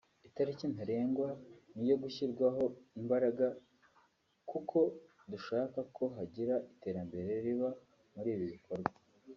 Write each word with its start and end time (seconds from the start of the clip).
itariki 0.27 0.65
ntarengwa 0.73 1.29
ni 1.75 1.81
iyo 1.85 1.95
gushyirwamo 2.03 2.65
imbaraga 2.99 3.47
kuko 4.49 4.77
dushaka 5.31 5.79
ko 5.95 6.03
hagira 6.17 6.55
iterambere 6.73 7.31
riba 7.45 7.69
muri 8.15 8.29
ibi 8.35 8.45
bikorwa 8.55 8.93